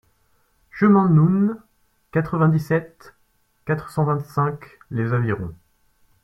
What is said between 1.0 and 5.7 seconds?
Noun, quatre-vingt-dix-sept, quatre cent vingt-cinq Les Avirons